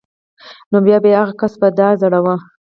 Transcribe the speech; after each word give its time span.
نو 0.71 0.77
بیا 0.85 0.97
به 1.03 1.07
یې 1.11 1.17
هغه 1.21 1.33
کس 1.41 1.53
په 1.61 1.67
دار 1.79 1.93
ځړاوه 2.01 2.35